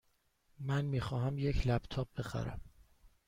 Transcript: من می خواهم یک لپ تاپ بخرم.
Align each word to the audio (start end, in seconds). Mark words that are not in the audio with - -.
من 0.59 0.85
می 0.85 0.99
خواهم 0.99 1.37
یک 1.37 1.67
لپ 1.67 1.81
تاپ 1.81 2.07
بخرم. 2.17 2.61